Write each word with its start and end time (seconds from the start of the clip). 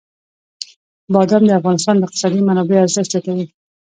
بادام 1.13 1.43
د 1.47 1.51
افغانستان 1.59 1.95
د 1.97 2.01
اقتصادي 2.05 2.41
منابعو 2.47 2.83
ارزښت 2.85 3.09
زیاتوي. 3.13 3.45